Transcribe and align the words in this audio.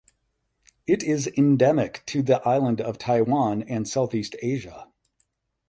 It 0.87 1.03
is 1.03 1.29
endemic 1.37 2.03
to 2.07 2.23
the 2.23 2.41
island 2.41 2.81
of 2.81 2.97
Taiwan 2.97 3.61
and 3.61 3.87
Southeast 3.87 4.35
Asia. 4.41 4.87